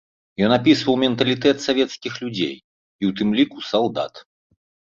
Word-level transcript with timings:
Ён 0.45 0.51
апісваў 0.55 0.95
менталітэт 1.03 1.57
савецкіх 1.67 2.13
людзей, 2.23 2.55
і 2.57 3.03
ў 3.09 3.11
тым 3.21 3.29
ліку 3.43 3.57
салдат. 3.69 4.13